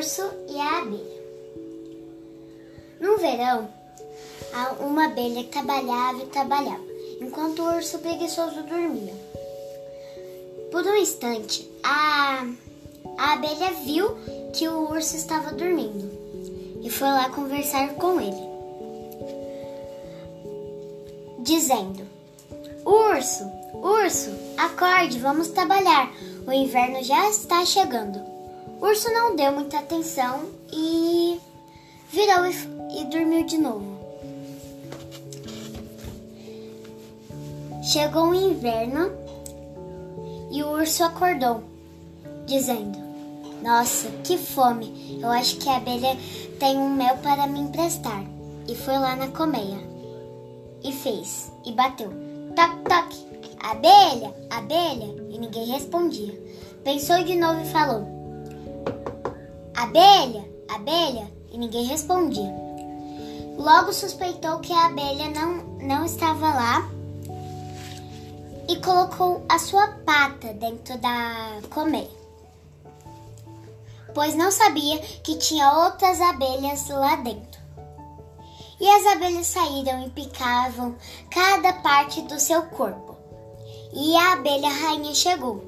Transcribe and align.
urso 0.00 0.22
e 0.48 0.58
a 0.58 0.78
abelha. 0.78 1.20
No 2.98 3.18
verão, 3.18 3.68
uma 4.80 5.04
abelha 5.04 5.44
trabalhava 5.44 6.22
e 6.22 6.26
trabalhava, 6.26 6.82
enquanto 7.20 7.60
o 7.60 7.76
urso 7.76 7.98
preguiçoso 7.98 8.62
dormia. 8.62 9.12
Por 10.72 10.86
um 10.86 10.96
instante, 10.96 11.70
a, 11.82 12.46
a 13.18 13.32
abelha 13.34 13.72
viu 13.84 14.16
que 14.54 14.66
o 14.68 14.90
urso 14.90 15.16
estava 15.16 15.52
dormindo 15.52 16.10
e 16.82 16.88
foi 16.88 17.08
lá 17.08 17.28
conversar 17.28 17.92
com 17.96 18.18
ele, 18.18 18.48
dizendo: 21.40 22.06
Urso, 22.86 23.44
urso, 23.74 24.30
acorde, 24.56 25.18
vamos 25.18 25.48
trabalhar. 25.48 26.10
O 26.46 26.52
inverno 26.52 27.02
já 27.04 27.28
está 27.28 27.66
chegando. 27.66 28.29
O 28.80 28.86
urso 28.86 29.12
não 29.12 29.36
deu 29.36 29.52
muita 29.52 29.78
atenção 29.78 30.40
e 30.72 31.38
virou 32.08 32.46
e, 32.46 33.00
e 33.00 33.04
dormiu 33.04 33.44
de 33.44 33.58
novo. 33.58 34.00
Chegou 37.82 38.30
o 38.30 38.34
inverno 38.34 39.10
e 40.50 40.62
o 40.62 40.70
urso 40.70 41.04
acordou, 41.04 41.62
dizendo: 42.46 42.98
Nossa, 43.62 44.08
que 44.24 44.38
fome! 44.38 45.18
Eu 45.20 45.28
acho 45.28 45.58
que 45.58 45.68
a 45.68 45.76
abelha 45.76 46.16
tem 46.58 46.78
um 46.78 46.88
mel 46.88 47.18
para 47.18 47.46
me 47.46 47.60
emprestar. 47.60 48.24
E 48.66 48.74
foi 48.74 48.98
lá 48.98 49.14
na 49.14 49.28
colmeia 49.28 49.78
e 50.82 50.90
fez 50.90 51.52
e 51.66 51.72
bateu. 51.72 52.10
Toc, 52.56 52.82
toc. 52.88 53.14
Abelha, 53.60 54.34
abelha. 54.48 55.14
E 55.28 55.38
ninguém 55.38 55.66
respondia. 55.66 56.32
Pensou 56.82 57.22
de 57.22 57.36
novo 57.36 57.60
e 57.60 57.66
falou: 57.66 58.19
Abelha, 59.80 60.44
abelha. 60.68 61.32
E 61.50 61.56
ninguém 61.56 61.86
respondia. 61.86 62.54
Logo 63.56 63.94
suspeitou 63.94 64.58
que 64.58 64.74
a 64.74 64.86
abelha 64.86 65.30
não, 65.30 65.56
não 65.78 66.04
estava 66.04 66.52
lá 66.52 66.88
e 68.68 68.76
colocou 68.76 69.42
a 69.48 69.58
sua 69.58 69.88
pata 70.04 70.52
dentro 70.52 70.98
da 70.98 71.60
colmeia, 71.70 72.10
pois 74.14 74.34
não 74.34 74.52
sabia 74.52 74.98
que 74.98 75.36
tinha 75.36 75.72
outras 75.72 76.20
abelhas 76.20 76.86
lá 76.88 77.16
dentro. 77.16 77.60
E 78.78 78.86
as 78.86 79.06
abelhas 79.06 79.46
saíram 79.46 80.06
e 80.06 80.10
picavam 80.10 80.94
cada 81.30 81.72
parte 81.72 82.20
do 82.22 82.38
seu 82.38 82.62
corpo. 82.64 83.16
E 83.94 84.14
a 84.14 84.34
abelha 84.34 84.68
rainha 84.68 85.14
chegou 85.14 85.64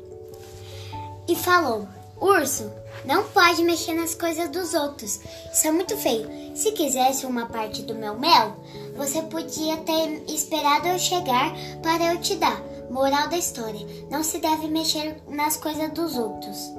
e 1.26 1.34
falou: 1.34 1.88
Urso, 2.22 2.70
não 3.04 3.24
pode 3.24 3.64
mexer 3.64 3.94
nas 3.94 4.14
coisas 4.14 4.48
dos 4.48 4.74
outros. 4.74 5.18
Isso 5.52 5.66
é 5.66 5.72
muito 5.72 5.96
feio. 5.96 6.30
Se 6.54 6.70
quisesse 6.70 7.26
uma 7.26 7.46
parte 7.46 7.82
do 7.82 7.96
meu 7.96 8.16
mel, 8.16 8.54
você 8.96 9.22
podia 9.22 9.76
ter 9.78 10.22
esperado 10.28 10.86
eu 10.86 11.00
chegar 11.00 11.52
para 11.82 12.14
eu 12.14 12.20
te 12.20 12.36
dar. 12.36 12.62
Moral 12.88 13.28
da 13.28 13.36
história: 13.36 13.84
não 14.08 14.22
se 14.22 14.38
deve 14.38 14.68
mexer 14.68 15.20
nas 15.26 15.56
coisas 15.56 15.90
dos 15.90 16.16
outros. 16.16 16.70